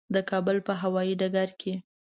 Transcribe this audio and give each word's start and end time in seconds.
د 0.13 0.15
کابل 0.29 0.57
په 0.67 0.73
هوایي 0.81 1.13
ډګر 1.19 1.49
کې. 1.59 1.73